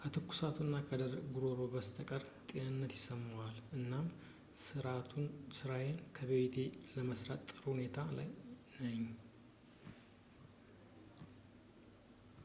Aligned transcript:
ከትኩሳቱ 0.00 0.56
እና 0.62 0.76
ከደረቅ 0.86 1.20
ጉሮሮ 1.34 1.58
በስተቀር 1.74 2.22
ጤንነት 2.50 2.92
ይሰማኛል 2.96 3.58
እናም 3.78 4.06
ስራዬን 5.58 5.94
ከቤቴ 6.16 6.56
ለመስራት 6.96 7.40
በጥሩ 7.44 7.62
ሁኔታ 7.74 8.06
ላይ 8.18 8.28
ነኝ 8.82 9.04